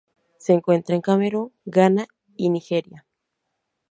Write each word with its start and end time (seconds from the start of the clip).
Se 0.39 0.53
encuentra 0.53 0.95
en 0.95 1.03
Camerún, 1.03 1.53
Ghana 1.65 2.07
y 2.35 2.49
Nigeria. 2.49 3.05